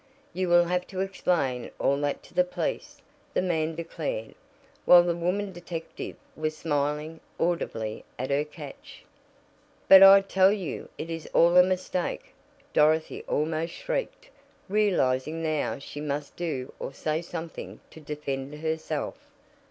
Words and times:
"You 0.33 0.49
will 0.49 0.63
have 0.65 0.87
to 0.87 1.01
explain 1.01 1.69
all 1.77 1.95
that 1.97 2.23
to 2.23 2.33
the 2.33 2.43
police," 2.43 3.03
the 3.35 3.41
man 3.43 3.75
declared, 3.75 4.33
while 4.83 5.03
the 5.03 5.15
woman 5.15 5.51
detective 5.51 6.15
was 6.35 6.57
smiling 6.57 7.19
"audibly" 7.39 8.03
at 8.17 8.31
her 8.31 8.43
catch. 8.43 9.03
"But 9.87 10.01
I 10.01 10.21
tell 10.21 10.51
you 10.51 10.89
it 10.97 11.11
is 11.11 11.29
all 11.35 11.55
a 11.55 11.61
mistake!" 11.61 12.33
Dorothy 12.73 13.21
almost 13.27 13.73
shrieked, 13.75 14.29
realizing 14.67 15.43
now 15.43 15.77
she 15.77 16.01
must 16.01 16.35
do 16.35 16.73
or 16.79 16.93
say 16.95 17.21
something 17.21 17.79
to 17.91 17.99
defend 17.99 18.55
herself. 18.55 19.19